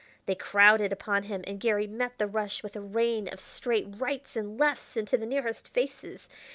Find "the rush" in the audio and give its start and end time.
2.17-2.63